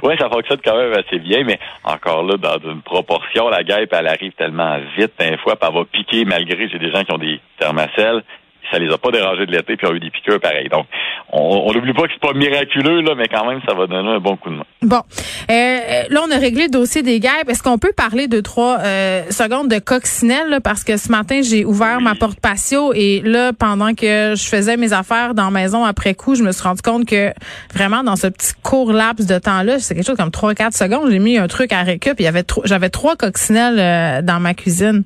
oui, 0.04 0.16
ça 0.20 0.30
fonctionne 0.30 0.60
quand 0.64 0.78
même 0.78 0.94
assez 0.94 1.20
bien, 1.20 1.44
mais 1.46 1.60
encore 1.84 2.24
là, 2.24 2.38
dans 2.38 2.60
une 2.70 2.82
proportion, 2.82 3.50
la 3.50 3.64
guêpe, 3.64 3.94
elle 3.94 4.08
arrive 4.08 4.32
tellement 4.34 4.78
vite, 4.98 5.14
des 5.20 5.38
fois, 5.38 5.56
puis 5.56 5.70
elle 5.70 5.76
va 5.76 5.86
piquer 5.86 6.26
malgré, 6.26 6.70
j'ai 6.70 6.80
des 6.80 6.92
gens 6.92 7.04
qui 7.04 7.14
ont 7.14 7.18
des 7.18 7.40
thermacelles, 7.60 8.24
ça 8.72 8.80
les 8.80 8.92
a 8.92 8.98
pas 8.98 9.12
dérangés 9.12 9.46
de 9.46 9.52
l'été, 9.52 9.78
puis 9.78 9.88
ont 9.88 9.94
eu 9.94 10.00
des 10.00 10.10
piqûres 10.10 10.40
pareils. 10.40 10.70
Donc, 10.70 10.86
on 11.32 11.72
n'oublie 11.74 11.94
pas 11.94 12.04
que 12.04 12.10
c'est 12.14 12.22
pas 12.22 12.34
miraculeux, 12.34 13.02
là, 13.02 13.14
mais 13.16 13.28
quand 13.28 13.46
même, 13.48 13.62
ça 13.68 13.74
va 13.74 13.88
donner 13.88 14.10
un 14.10 14.20
bon 14.20 14.38
coup 14.38 14.50
de 14.50 14.56
main. 14.56 14.66
Bon. 14.82 15.02
Euh, 15.50 16.04
là, 16.10 16.22
on 16.28 16.32
a 16.32 16.38
réglé 16.38 16.64
le 16.64 16.70
dossier 16.70 17.02
des 17.02 17.20
guêpes. 17.20 17.50
Est-ce 17.50 17.64
qu'on 17.64 17.78
peut 17.78 17.94
parler 17.96 18.28
de 18.28 18.40
trois 18.42 18.80
euh, 18.80 19.24
secondes 19.30 19.70
de 19.70 19.80
coccinelle? 19.80 20.60
parce 20.64 20.84
que 20.84 20.98
ce 20.98 21.12
matin, 21.12 21.42
j'ai 21.42 21.66
ouvert 21.66 22.02
ma 22.02 22.16
porte 22.16 22.40
patio 22.40 22.94
et 22.94 23.22
là, 23.24 23.54
pendant 23.54 23.94
que 23.94 24.34
je 24.36 24.44
faisais 24.48 24.78
mes 24.78 24.94
affaires 24.94 25.34
dans 25.34 25.46
la 25.46 25.52
maison 25.52 25.86
après 25.86 26.14
coup, 26.14 26.36
je 26.36 26.44
me 26.44 26.52
suis 26.52 26.64
rendu 26.64 26.82
compte 26.82 27.06
que 27.06 27.32
vraiment, 27.74 28.04
dans 28.04 28.16
ce 28.16 28.28
petit 28.28 28.54
court 28.64 28.92
laps 28.92 29.28
de 29.28 29.40
temps-là, 29.40 29.80
c'est 29.80 29.96
quelque 29.96 30.06
chose 30.06 30.18
comme 30.18 30.30
3-4 30.30 30.76
secondes, 30.76 31.10
j'ai 31.10 31.20
mis 31.20 31.38
un 31.38 31.48
truc 31.48 31.72
à 31.74 31.84
récup. 31.84 32.16
Il 32.20 32.24
y 32.24 32.28
avait 32.28 32.44
j'avais 32.66 32.90
trois 32.90 33.16
coccinelles 33.16 33.80
euh, 33.80 34.22
dans 34.22 34.40
ma 34.40 34.54
cuisine. 34.54 35.04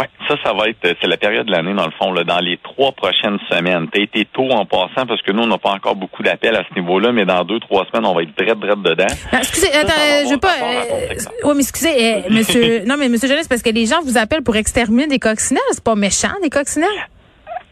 Oui, 0.00 0.06
ça, 0.28 0.34
ça 0.42 0.52
va 0.54 0.68
être, 0.68 0.78
c'est 0.82 1.06
la 1.06 1.16
période 1.18 1.46
de 1.46 1.52
l'année, 1.52 1.74
dans 1.74 1.84
le 1.84 1.92
fond, 1.92 2.12
là, 2.12 2.24
dans 2.24 2.38
les 2.38 2.56
trois 2.58 2.92
prochaines 2.92 3.38
semaines. 3.50 3.88
Tu 3.92 4.02
été 4.02 4.24
tôt 4.24 4.48
en 4.50 4.64
passant 4.64 5.06
parce 5.06 5.20
que 5.20 5.32
nous, 5.32 5.42
on 5.42 5.46
n'a 5.46 5.58
pas 5.58 5.72
encore 5.72 5.94
beaucoup 5.94 6.22
d'appels 6.22 6.56
à 6.56 6.64
ce 6.68 6.74
niveau-là, 6.74 7.12
mais 7.12 7.26
dans 7.26 7.44
deux, 7.44 7.60
trois 7.60 7.84
semaines, 7.86 8.06
on 8.06 8.14
va 8.14 8.22
être 8.22 8.36
drette, 8.36 8.58
drette 8.58 8.82
dedans. 8.82 9.14
Ah, 9.32 9.38
excusez, 9.38 9.72
attends, 9.74 9.92
je 10.24 10.30
veux 10.30 10.40
pas. 10.40 10.54
Euh, 10.62 11.14
oui, 11.44 11.52
mais 11.54 11.60
excusez, 11.60 12.14
euh, 12.14 12.20
monsieur. 12.30 12.84
non, 12.86 12.96
mais 12.98 13.08
monsieur 13.08 13.28
Jeunesse, 13.28 13.48
parce 13.48 13.62
que 13.62 13.70
les 13.70 13.86
gens 13.86 14.00
vous 14.02 14.16
appellent 14.16 14.42
pour 14.42 14.56
exterminer 14.56 15.06
des 15.06 15.18
coccinelles. 15.18 15.60
C'est 15.72 15.84
pas 15.84 15.96
méchant, 15.96 16.32
des 16.42 16.50
coccinelles? 16.50 16.88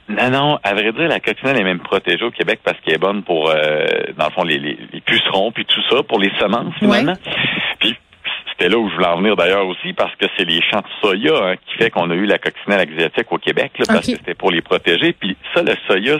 Non, 0.08 0.30
non, 0.30 0.58
à 0.62 0.72
vrai 0.72 0.92
dire, 0.92 1.08
la 1.08 1.20
coccinelle 1.20 1.58
est 1.58 1.64
même 1.64 1.80
protégée 1.80 2.24
au 2.24 2.30
Québec 2.30 2.60
parce 2.64 2.78
qu'elle 2.80 2.94
est 2.94 2.98
bonne 2.98 3.22
pour, 3.22 3.50
euh, 3.50 3.86
dans 4.16 4.26
le 4.26 4.30
fond, 4.32 4.42
les, 4.42 4.58
les, 4.58 5.00
pucerons 5.04 5.52
puis 5.52 5.66
tout 5.66 5.82
ça, 5.90 6.02
pour 6.02 6.18
les 6.18 6.30
semences, 6.38 6.74
finalement. 6.78 7.12
Puis 7.78 7.94
c'était 8.58 8.70
là 8.70 8.78
où 8.78 8.88
je 8.88 8.94
voulais 8.94 9.06
en 9.06 9.18
venir 9.18 9.36
d'ailleurs 9.36 9.66
aussi, 9.66 9.92
parce 9.92 10.14
que 10.16 10.26
c'est 10.36 10.44
les 10.44 10.60
champs 10.62 10.80
de 10.80 10.88
soya 11.00 11.32
hein, 11.44 11.54
qui 11.64 11.76
fait 11.76 11.90
qu'on 11.90 12.10
a 12.10 12.14
eu 12.14 12.26
la 12.26 12.38
coccinelle 12.38 12.88
asiatique 12.92 13.30
au 13.30 13.38
Québec, 13.38 13.72
parce 13.86 14.00
que 14.00 14.16
c'était 14.16 14.34
pour 14.34 14.50
les 14.50 14.62
protéger. 14.62 15.12
Puis 15.12 15.36
ça, 15.54 15.62
le 15.62 15.74
soya, 15.86 16.18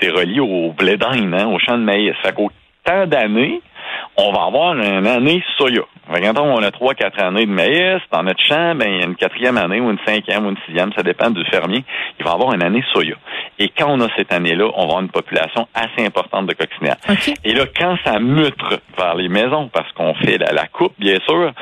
c'est 0.00 0.10
relié 0.10 0.38
au 0.38 0.72
blé 0.72 0.96
d'Inde, 0.96 1.34
hein, 1.34 1.48
au 1.48 1.58
champ 1.58 1.76
de 1.76 1.82
maïs. 1.82 2.14
Fait 2.22 2.32
qu'autant 2.32 3.06
d'années, 3.06 3.60
on 4.16 4.32
va 4.32 4.44
avoir 4.44 4.74
une 4.74 5.06
année 5.06 5.42
soya. 5.56 5.82
Quand 6.12 6.38
on 6.38 6.62
a 6.62 6.70
trois, 6.72 6.94
quatre 6.94 7.22
années 7.22 7.46
de 7.46 7.50
maïs 7.50 8.00
dans 8.10 8.24
notre 8.24 8.42
champ, 8.42 8.74
ben, 8.74 8.88
il 8.88 8.98
y 8.98 9.02
a 9.02 9.06
une 9.06 9.14
quatrième 9.14 9.56
année 9.56 9.80
ou 9.80 9.90
une 9.90 9.98
cinquième 10.04 10.44
ou 10.44 10.50
une 10.50 10.58
sixième, 10.66 10.92
ça 10.92 11.02
dépend 11.02 11.30
du 11.30 11.44
fermier. 11.44 11.84
Il 12.18 12.24
va 12.24 12.32
avoir 12.32 12.52
une 12.52 12.62
année 12.64 12.82
soya. 12.92 13.14
Et 13.58 13.68
quand 13.68 13.88
on 13.88 14.00
a 14.00 14.08
cette 14.16 14.32
année-là, 14.32 14.66
on 14.74 14.78
va 14.78 14.82
avoir 14.84 15.00
une 15.00 15.10
population 15.10 15.68
assez 15.72 16.04
importante 16.04 16.46
de 16.46 16.54
coccinelles. 16.54 16.96
Et 17.44 17.54
là, 17.54 17.64
quand 17.78 17.96
ça 18.04 18.18
mutre 18.18 18.80
vers 18.98 19.14
les 19.14 19.28
maisons, 19.28 19.68
parce 19.72 19.90
qu'on 19.92 20.14
fait 20.14 20.38
la, 20.38 20.66
coupe, 20.66 20.94
bien 20.98 21.18
sûr, 21.28 21.52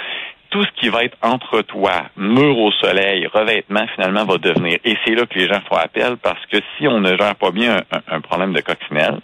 tout 0.51 0.65
ce 0.65 0.81
qui 0.81 0.89
va 0.89 1.05
être 1.05 1.17
entre 1.23 1.61
toi, 1.63 2.05
mur 2.17 2.59
au 2.59 2.73
soleil, 2.73 3.27
revêtement, 3.27 3.87
finalement, 3.95 4.25
va 4.25 4.39
devenir. 4.39 4.79
Et 4.85 4.97
c'est 5.05 5.15
là 5.15 5.27
que 5.27 5.39
les 5.39 5.47
gens 5.47 5.61
font 5.69 5.77
appel 5.77 6.17
parce 6.23 6.45
que 6.47 6.59
si 6.77 6.89
on 6.89 7.01
ne 7.01 7.17
gère 7.17 7.35
pas 7.37 7.51
bien 7.51 7.77
un, 8.11 8.21
problème 8.21 8.55
de 8.55 8.61
coccinelle, 8.61 9.19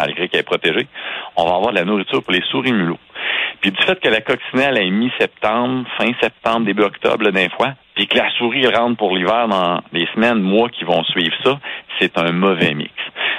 malgré 0.00 0.28
qu'elle 0.28 0.40
est 0.40 0.44
protégée, 0.44 0.86
on 1.36 1.44
va 1.44 1.56
avoir 1.56 1.70
de 1.72 1.78
la 1.78 1.84
nourriture 1.84 2.22
pour 2.22 2.32
les 2.32 2.42
souris 2.50 2.72
mulots. 2.72 2.98
Puis 3.60 3.72
du 3.72 3.82
fait 3.82 4.00
que 4.00 4.08
la 4.08 4.22
coccinelle 4.22 4.78
est 4.78 4.90
mi-septembre, 4.90 5.86
fin 5.98 6.10
septembre, 6.20 6.66
début 6.66 6.82
octobre, 6.82 7.30
d'un 7.30 7.48
fois, 7.50 7.74
puis 7.94 8.06
que 8.06 8.16
la 8.16 8.30
souris 8.38 8.66
rentre 8.66 8.96
pour 8.96 9.14
l'hiver 9.14 9.48
dans 9.48 9.80
les 9.92 10.06
semaines, 10.14 10.40
mois 10.40 10.70
qui 10.70 10.84
vont 10.84 11.04
suivre 11.04 11.34
ça, 11.44 11.58
c'est 11.98 12.16
un 12.16 12.32
mauvais 12.32 12.72
mix. 12.72 12.94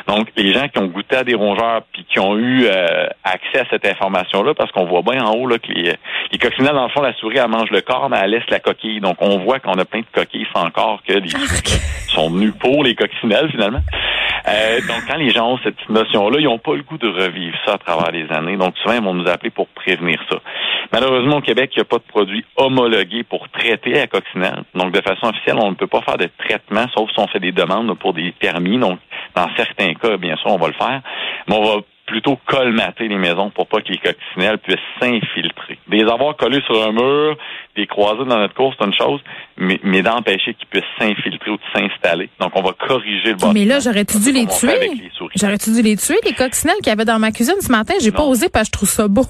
Donc, 0.07 0.27
les 0.35 0.53
gens 0.53 0.67
qui 0.67 0.77
ont 0.79 0.87
goûté 0.87 1.15
à 1.15 1.23
des 1.23 1.33
rongeurs 1.33 1.81
puis 1.91 2.05
qui 2.05 2.19
ont 2.19 2.37
eu 2.37 2.65
euh, 2.65 3.07
accès 3.23 3.59
à 3.59 3.65
cette 3.69 3.85
information-là, 3.85 4.53
parce 4.53 4.71
qu'on 4.71 4.85
voit 4.85 5.01
bien 5.01 5.23
en 5.23 5.31
haut 5.31 5.47
là, 5.47 5.57
que 5.57 5.71
les, 5.71 5.95
les 6.31 6.37
coccinelles, 6.37 6.73
dans 6.73 6.83
le 6.83 6.89
fond, 6.89 7.01
la 7.01 7.13
souris, 7.15 7.37
elle 7.37 7.49
mange 7.49 7.69
le 7.71 7.81
corps, 7.81 8.09
mais 8.09 8.17
elle 8.23 8.31
laisse 8.31 8.49
la 8.49 8.59
coquille. 8.59 9.01
Donc, 9.01 9.17
on 9.19 9.39
voit 9.39 9.59
qu'on 9.59 9.73
a 9.73 9.85
plein 9.85 9.99
de 9.99 10.05
coquilles 10.13 10.47
sans 10.53 10.69
corps 10.69 11.01
que 11.05 11.13
les 11.13 11.29
sont 12.07 12.29
venus 12.29 12.53
pour 12.59 12.83
les 12.83 12.95
coccinelles, 12.95 13.49
finalement. 13.51 13.81
Euh, 14.47 14.79
donc, 14.87 15.03
quand 15.07 15.17
les 15.17 15.29
gens 15.29 15.51
ont 15.51 15.59
cette 15.63 15.89
notion-là, 15.89 16.37
ils 16.39 16.45
n'ont 16.45 16.57
pas 16.57 16.73
le 16.75 16.83
goût 16.83 16.97
de 16.97 17.07
revivre 17.07 17.55
ça 17.65 17.73
à 17.73 17.77
travers 17.77 18.11
les 18.11 18.31
années. 18.31 18.57
Donc, 18.57 18.77
souvent, 18.77 18.95
ils 18.95 19.03
vont 19.03 19.13
nous 19.13 19.29
appeler 19.29 19.49
pour 19.49 19.67
prévenir 19.67 20.19
ça. 20.29 20.37
Malheureusement, 20.91 21.37
au 21.37 21.41
Québec, 21.41 21.71
il 21.75 21.79
n'y 21.79 21.81
a 21.81 21.85
pas 21.85 21.97
de 21.97 22.03
produit 22.03 22.43
homologué 22.55 23.23
pour 23.23 23.47
traiter 23.49 23.91
la 23.91 24.07
coccinelle. 24.07 24.63
Donc, 24.73 24.93
de 24.93 25.01
façon 25.01 25.27
officielle, 25.27 25.57
on 25.61 25.71
ne 25.71 25.75
peut 25.75 25.87
pas 25.87 26.01
faire 26.01 26.17
de 26.17 26.29
traitement, 26.37 26.85
sauf 26.95 27.09
si 27.11 27.19
on 27.19 27.27
fait 27.27 27.39
des 27.39 27.51
demandes 27.51 27.93
pour 27.99 28.13
des 28.13 28.31
permis. 28.31 28.79
Donc, 28.79 28.99
dans 29.35 29.47
certains 29.57 29.93
cas, 29.93 30.17
bien 30.17 30.35
sûr, 30.37 30.51
on 30.51 30.57
va 30.57 30.67
le 30.67 30.73
faire. 30.73 31.01
Mais 31.47 31.55
on 31.55 31.63
va 31.63 31.81
plutôt 32.11 32.37
colmater 32.45 33.07
les 33.07 33.17
maisons 33.17 33.51
pour 33.51 33.67
pas 33.67 33.79
que 33.81 33.87
les 33.87 33.97
coccinelles 33.97 34.57
puissent 34.57 34.77
s'infiltrer. 34.99 35.79
Des 35.87 36.01
avoir 36.01 36.35
collés 36.35 36.61
sur 36.65 36.83
un 36.83 36.91
mur, 36.91 37.37
des 37.77 37.87
croisés 37.87 38.25
dans 38.25 38.37
notre 38.37 38.53
cours, 38.53 38.75
c'est 38.77 38.85
une 38.85 38.93
chose, 38.93 39.21
mais, 39.57 39.79
mais 39.83 40.01
d'empêcher 40.01 40.53
qu'ils 40.55 40.67
puissent 40.67 40.83
s'infiltrer 40.99 41.51
ou 41.51 41.55
de 41.55 41.61
s'installer. 41.73 42.29
Donc, 42.41 42.51
on 42.55 42.61
va 42.61 42.73
corriger 42.73 43.29
le 43.29 43.33
bâtiment. 43.35 43.53
Mais 43.53 43.63
là, 43.63 43.79
j'aurais-tu 43.79 44.19
dû 44.19 44.33
les 44.33 44.45
tuer? 44.45 45.09
J'aurais-tu 45.35 45.71
dû 45.71 45.81
les 45.81 45.95
tuer, 45.95 46.17
les 46.25 46.33
coccinelles 46.33 46.75
qu'il 46.83 46.87
y 46.87 46.91
avait 46.91 47.05
dans 47.05 47.17
ma 47.17 47.31
cuisine 47.31 47.55
ce 47.61 47.71
matin? 47.71 47.93
J'ai 48.01 48.11
pas 48.11 48.23
osé 48.23 48.49
parce 48.49 48.69
que 48.69 48.75
je 48.75 48.79
trouve 48.79 48.89
ça 48.89 49.07
beau. 49.07 49.25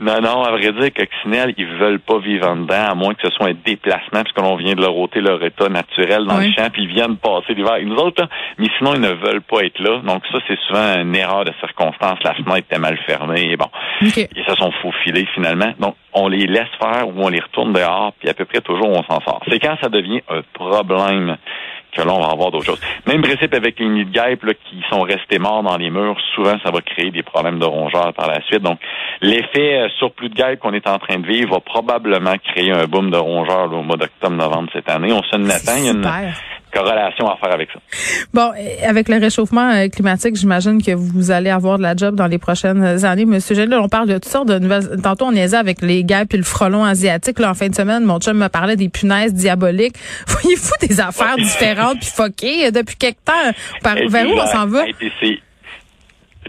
Non, 0.00 0.20
non, 0.20 0.44
à 0.44 0.52
vrai 0.52 0.72
dire, 0.72 0.90
coccinelles, 0.94 1.54
ils 1.56 1.66
veulent 1.66 1.98
pas 1.98 2.18
vivre 2.18 2.46
en 2.48 2.56
dedans, 2.56 2.90
à 2.90 2.94
moins 2.94 3.14
que 3.14 3.28
ce 3.28 3.34
soit 3.34 3.48
un 3.48 3.54
déplacement, 3.64 4.22
puisque 4.22 4.38
l'on 4.38 4.54
vient 4.56 4.74
de 4.74 4.80
leur 4.80 4.96
ôter 4.96 5.20
leur 5.20 5.42
état 5.42 5.68
naturel 5.68 6.24
dans 6.24 6.38
le 6.38 6.50
champ, 6.52 6.68
puis 6.72 6.84
ils 6.84 6.88
viennent 6.88 7.16
passer 7.16 7.54
l'hiver 7.54 7.72
avec 7.72 7.86
nous 7.86 7.96
autres, 7.96 8.22
là. 8.22 8.28
mais 8.58 8.68
sinon, 8.78 8.94
ils 8.94 9.00
ne 9.00 9.12
veulent 9.12 9.42
pas 9.42 9.62
être 9.64 9.78
là. 9.80 10.00
Donc 10.04 10.22
ça, 10.30 10.38
c'est 10.46 10.58
souvent 10.66 11.00
une 11.00 11.14
erreur 11.16 11.44
de 11.44 11.52
circonstance. 11.60 12.18
La 12.22 12.34
fenêtre 12.34 12.66
était 12.70 12.78
mal 12.78 12.96
fermée, 13.06 13.50
et 13.50 13.56
bon. 13.56 13.68
Okay. 14.06 14.28
Ils 14.36 14.44
se 14.44 14.54
sont 14.54 14.70
faufilés 14.82 15.26
finalement. 15.34 15.72
Donc, 15.80 15.96
on 16.12 16.28
les 16.28 16.46
laisse 16.46 16.70
faire 16.80 17.08
ou 17.08 17.14
on 17.16 17.28
les 17.28 17.40
retourne 17.40 17.72
dehors, 17.72 18.12
puis 18.20 18.28
à 18.28 18.34
peu 18.34 18.44
près 18.44 18.60
toujours, 18.60 18.88
on 18.88 19.02
s'en 19.02 19.20
sort. 19.20 19.40
C'est 19.48 19.58
quand 19.58 19.76
ça 19.80 19.88
devient 19.88 20.20
un 20.28 20.42
problème? 20.52 21.36
Que 21.92 22.02
là, 22.02 22.18
va 22.18 22.32
avoir 22.32 22.50
d'autres 22.50 22.66
choses. 22.66 22.80
Même 23.06 23.22
principe 23.22 23.54
avec 23.54 23.78
les 23.78 23.88
nids 23.88 24.04
de 24.04 24.10
guêpes 24.10 24.44
là, 24.44 24.52
qui 24.54 24.82
sont 24.90 25.00
restés 25.00 25.38
morts 25.38 25.62
dans 25.62 25.76
les 25.76 25.90
murs, 25.90 26.16
souvent, 26.34 26.54
ça 26.64 26.70
va 26.70 26.80
créer 26.80 27.10
des 27.10 27.22
problèmes 27.22 27.58
de 27.58 27.64
rongeurs 27.64 28.12
par 28.14 28.28
la 28.28 28.40
suite. 28.42 28.62
Donc, 28.62 28.78
l'effet 29.20 29.80
euh, 29.80 29.88
surplus 29.98 30.28
de 30.28 30.34
guêpes 30.34 30.60
qu'on 30.60 30.72
est 30.72 30.88
en 30.88 30.98
train 30.98 31.18
de 31.18 31.26
vivre 31.26 31.54
va 31.54 31.60
probablement 31.60 32.34
créer 32.52 32.72
un 32.72 32.84
boom 32.84 33.10
de 33.10 33.16
rongeurs 33.16 33.72
au 33.72 33.82
mois 33.82 33.96
d'octobre-novembre 33.96 34.68
cette 34.72 34.88
année. 34.90 35.12
On 35.12 35.22
se 35.22 35.36
attend. 35.36 36.30
Corrélation 36.78 37.28
à 37.28 37.36
faire 37.36 37.52
avec 37.52 37.68
ça. 37.72 37.80
Bon, 38.32 38.52
avec 38.86 39.08
le 39.08 39.18
réchauffement 39.18 39.70
euh, 39.70 39.88
climatique, 39.88 40.36
j'imagine 40.36 40.82
que 40.82 40.92
vous 40.92 41.30
allez 41.30 41.50
avoir 41.50 41.78
de 41.78 41.82
la 41.82 41.96
job 41.96 42.14
dans 42.14 42.26
les 42.26 42.38
prochaines 42.38 43.04
années. 43.04 43.24
Monsieur 43.24 43.54
Génial, 43.54 43.80
on 43.80 43.88
parle 43.88 44.08
de 44.08 44.14
toutes 44.14 44.26
sortes 44.26 44.48
de 44.48 44.58
nouvelles. 44.58 45.00
Tantôt, 45.02 45.26
on 45.26 45.32
niaisait 45.32 45.56
avec 45.56 45.82
les 45.82 46.04
guêpes 46.04 46.34
et 46.34 46.36
le 46.36 46.44
frelon 46.44 46.84
asiatique. 46.84 47.38
Là, 47.40 47.50
en 47.50 47.54
fin 47.54 47.68
de 47.68 47.74
semaine, 47.74 48.04
mon 48.04 48.20
chum 48.20 48.38
me 48.38 48.48
parlait 48.48 48.76
des 48.76 48.88
punaises 48.88 49.34
diaboliques. 49.34 49.96
Voyez-vous 50.28 50.86
des 50.86 51.00
affaires 51.00 51.36
différentes 51.36 51.98
puis 51.98 52.10
fuckées 52.14 52.70
depuis 52.70 52.96
quelque 52.96 53.24
temps? 53.24 53.32
Par, 53.82 53.96
vers 54.08 54.28
où 54.28 54.34
on 54.34 54.46
s'en 54.46 54.66
va? 54.66 54.84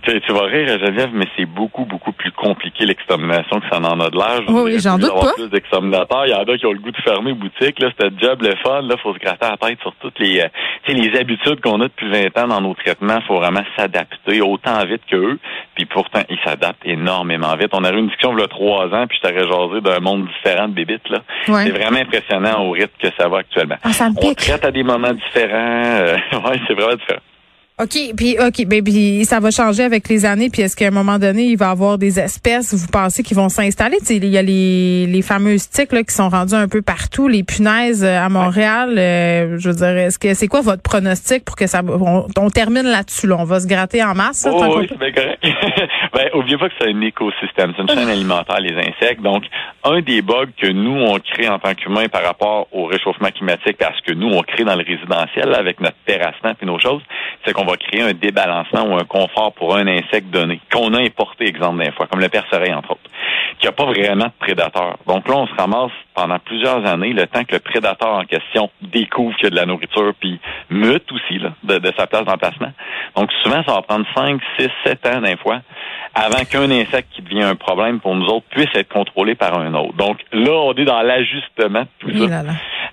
Tu, 0.04 0.22
tu, 0.22 0.34
vas 0.34 0.44
rire, 0.44 0.68
Geneviève, 0.68 1.10
mais 1.14 1.26
c'est 1.38 1.46
beaucoup, 1.46 1.86
beaucoup 1.86 2.12
plus 2.12 2.32
compliqué 2.32 2.86
l'extermination 2.86 3.60
que 3.60 3.70
ça 3.72 3.80
n'en 3.80 4.00
a 4.00 4.10
de 4.10 4.18
l'âge. 4.18 4.44
Oui, 4.48 4.62
oui 4.66 4.80
j'en 4.80 4.98
doute 4.98 5.14
pas. 5.14 5.34
plus 5.34 5.50
d'exterminateurs. 5.50 6.26
Il 6.26 6.32
y 6.32 6.34
en 6.34 6.44
a 6.44 6.58
qui 6.58 6.66
ont 6.66 6.72
le 6.72 6.80
goût 6.80 6.92
de 6.92 7.02
fermer 7.02 7.34
boutique. 7.34 7.80
Là, 7.80 7.90
c'était 7.92 8.16
job 8.20 8.42
le 8.42 8.56
fun. 8.64 8.82
Là, 8.82 8.96
faut 9.02 9.14
se 9.14 9.20
gratter 9.20 9.48
la 9.50 9.58
tête 9.58 9.80
sur 9.82 9.94
toutes 9.96 10.20
les, 10.20 10.42
euh, 10.42 10.48
les 10.88 11.18
habitudes 11.20 11.62
qu'on 11.62 11.82
a 11.82 11.86
depuis 11.86 12.10
20 12.10 12.38
ans 12.44 12.48
dans 12.48 12.62
nos 12.62 12.74
traitements. 12.74 13.20
faut 13.28 13.38
vraiment 13.38 13.64
s'adapter 13.78 14.42
autant 14.42 14.84
vite 14.86 15.02
qu'eux. 15.10 15.40
Puis 15.76 15.86
pourtant, 15.86 16.22
ils 16.30 16.40
s'adaptent 16.44 16.86
énormément 16.86 17.56
vite. 17.56 17.70
On 17.74 17.84
a 17.84 17.92
eu 17.92 17.98
une 17.98 18.08
discussion 18.08 18.34
il 18.38 18.42
y 18.42 18.44
a 18.44 18.48
trois 18.48 18.86
ans, 18.88 19.08
puis 19.08 19.20
je 19.22 19.28
t'aurais 19.28 19.48
jasé 19.48 19.82
d'un 19.82 20.00
monde 20.00 20.28
différent 20.28 20.68
de 20.68 20.74
bébites. 20.74 21.10
Là. 21.10 21.20
Ouais. 21.48 21.66
C'est 21.66 21.72
vraiment 21.72 22.00
impressionnant 22.00 22.64
au 22.66 22.72
rythme 22.72 22.94
que 23.02 23.10
ça 23.18 23.28
va 23.28 23.40
actuellement. 23.40 23.76
Ah, 23.84 23.94
ça 23.94 24.10
me 24.10 24.16
On 24.22 24.34
traite 24.34 24.66
à 24.66 24.72
des 24.72 24.84
moments 24.84 25.14
différents. 25.14 26.00
Euh, 26.02 26.18
oui, 26.34 26.62
c'est 26.68 26.74
vraiment 26.74 26.96
différent. 26.96 27.22
OK, 27.82 28.14
puis 28.18 28.36
OK, 28.38 28.68
ben 28.68 28.84
puis 28.84 29.24
ça 29.24 29.40
va 29.40 29.52
changer 29.52 29.84
avec 29.84 30.10
les 30.10 30.26
années, 30.26 30.50
puis 30.50 30.64
est-ce 30.64 30.76
qu'à 30.76 30.88
un 30.88 30.92
moment 30.92 31.18
donné, 31.18 31.44
il 31.44 31.56
va 31.56 31.68
y 31.68 31.70
avoir 31.70 31.98
des 31.98 32.20
espèces, 32.20 32.74
vous 32.74 32.92
pensez, 32.92 33.24
qui 33.24 33.34
vont 33.34 33.48
s'installer? 33.48 33.96
Il 34.10 34.26
y 34.26 34.38
a 34.38 34.42
les, 34.42 35.08
les 35.08 35.22
fameux 35.22 35.58
sticks 35.58 35.94
là, 35.94 36.04
qui 36.04 36.14
sont 36.14 36.28
rendus 36.28 36.56
un 36.56 36.68
peu 36.68 36.82
partout, 36.82 37.30
les 37.30 37.44
punaises 37.44 38.04
euh, 38.04 38.20
à 38.20 38.28
Montréal. 38.28 38.96
Euh, 38.98 39.58
je 39.60 39.70
veux 39.70 39.76
dire, 39.76 39.96
est-ce 39.98 40.20
que 40.20 40.34
c'est 40.34 40.48
quoi 40.48 40.60
votre 40.60 40.82
pronostic 40.82 41.46
pour 41.46 41.56
que 41.56 41.68
ça 41.68 41.82
on, 41.88 42.28
on 42.38 42.50
termine 42.50 42.84
là-dessus? 42.84 43.28
Là? 43.28 43.38
On 43.40 43.46
va 43.46 43.62
se 43.62 43.68
gratter 43.68 44.04
en 44.04 44.14
masse? 44.14 44.46
Oh, 44.52 44.62
oui, 44.76 44.86
c'est 44.90 45.00
bien 45.00 45.14
correct. 45.14 45.42
ben, 46.14 46.30
oubliez 46.34 46.58
pas 46.58 46.68
que 46.68 46.76
c'est 46.82 46.90
un 46.90 47.00
écosystème, 47.00 47.72
c'est 47.78 47.82
une 47.84 47.88
chaîne 47.98 48.10
alimentaire, 48.10 48.60
les 48.60 48.76
insectes. 48.76 49.22
Donc, 49.22 49.46
un 49.86 50.02
des 50.02 50.22
bugs 50.22 50.52
que 50.62 50.68
nous, 50.68 51.00
on 51.00 51.18
crée 51.20 51.48
en 51.48 51.60
tant 51.60 51.74
qu'humains 51.76 52.10
par 52.10 52.24
rapport 52.24 52.68
au 52.74 52.88
réchauffement 52.88 53.30
climatique, 53.30 53.78
parce 53.80 54.02
que 54.02 54.12
nous, 54.12 54.28
on 54.28 54.42
crée 54.42 54.66
dans 54.66 54.76
le 54.76 54.84
résidentiel 54.84 55.48
là, 55.48 55.60
avec 55.60 55.80
notre 55.80 55.96
terrassement 56.06 56.52
et 56.62 56.66
nos 56.66 56.78
choses, 56.78 57.02
c'est 57.46 57.54
qu'on 57.54 57.69
va 57.70 57.78
créer 57.78 58.02
un 58.02 58.14
débalancement 58.14 58.84
ou 58.84 58.98
un 58.98 59.04
confort 59.04 59.54
pour 59.54 59.76
un 59.76 59.88
insecte 59.88 60.30
donné, 60.30 60.60
qu'on 60.72 60.94
a 60.94 61.02
importé, 61.02 61.48
exemple, 61.48 61.84
d'un 61.84 61.92
fois, 61.92 62.08
comme 62.08 62.20
le 62.20 62.30
percereil, 62.30 62.74
entre 62.74 62.92
autres, 62.92 63.02
qui 63.60 63.66
n'a 63.66 63.72
pas 63.72 63.86
vraiment 63.86 64.26
de 64.26 64.40
prédateur. 64.40 64.98
Donc 65.08 65.28
là, 65.28 65.36
on 65.36 65.48
se 65.48 65.54
ramasse 65.56 65.92
pendant 66.14 66.40
plusieurs 66.40 66.86
années, 66.86 67.14
le 67.14 67.28
temps 67.28 67.44
que 67.44 67.54
le 67.54 67.60
prédateur 67.60 68.10
en 68.10 68.24
question 68.24 68.70
découvre 68.82 69.36
qu'il 69.36 69.46
y 69.46 69.48
a 69.48 69.50
de 69.52 69.56
la 69.56 69.66
nourriture, 69.66 70.14
puis 70.20 70.40
mute 70.70 71.12
aussi 71.12 71.40
là, 71.40 71.54
de, 71.64 71.78
de 71.78 71.94
sa 71.98 72.08
place 72.08 72.26
d'emplacement. 72.26 72.72
Donc 73.16 73.32
souvent, 73.44 73.64
ça 73.66 73.74
va 73.74 73.82
prendre 73.82 74.06
5, 74.16 74.42
6, 74.60 74.70
7 74.86 75.08
ans 75.08 75.22
d'un 75.22 75.38
fois 75.38 75.62
avant 76.16 76.44
qu'un 76.46 76.70
insecte 76.72 77.10
qui 77.14 77.22
devient 77.22 77.44
un 77.44 77.56
problème 77.56 78.00
pour 78.00 78.16
nous 78.16 78.26
autres 78.26 78.46
puisse 78.50 78.70
être 78.76 78.90
contrôlé 78.90 79.36
par 79.36 79.58
un 79.58 79.74
autre. 79.74 79.94
Donc 79.96 80.20
là, 80.32 80.52
on 80.52 80.74
est 80.74 80.86
dans 80.86 81.02
l'ajustement 81.02 81.82
de 81.82 81.88
tout 82.00 82.28
ça. 82.28 82.42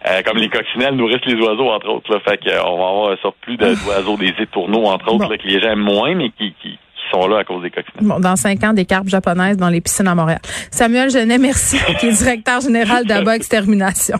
Euh, 0.09 0.23
comme 0.25 0.39
les 0.39 0.49
coccinelles 0.49 0.95
nourrissent 0.95 1.25
les 1.27 1.35
oiseaux, 1.35 1.69
entre 1.69 1.89
autres. 1.89 2.13
Là, 2.13 2.21
fait 2.21 2.39
qu'on 2.39 2.51
euh, 2.51 2.59
va 2.59 2.89
avoir 2.89 3.11
un 3.13 3.17
surplus 3.17 3.57
d'oiseaux, 3.57 4.17
des 4.17 4.33
étourneaux, 4.39 4.85
entre 4.87 5.13
autres, 5.13 5.29
là, 5.29 5.37
que 5.37 5.47
les 5.47 5.61
gens 5.61 5.71
aiment 5.71 5.81
moins, 5.81 6.15
mais 6.15 6.31
qui, 6.31 6.55
qui, 6.63 6.71
qui, 6.71 6.79
sont 7.11 7.27
là 7.27 7.39
à 7.39 7.45
cause 7.45 7.63
des 7.63 7.71
coccinelles. 7.71 8.07
Bon, 8.07 8.21
dans 8.21 8.37
cinq 8.37 8.63
ans, 8.63 8.73
des 8.73 8.85
carpes 8.85 9.09
japonaises 9.09 9.57
dans 9.57 9.69
les 9.69 9.81
piscines 9.81 10.07
à 10.07 10.15
Montréal. 10.15 10.41
Samuel 10.71 11.11
Genet, 11.11 11.39
merci, 11.39 11.79
qui 12.01 12.07
est 12.07 12.13
directeur 12.13 12.61
général 12.61 13.05
d'ABA 13.05 13.37
Extermination. 13.37 14.19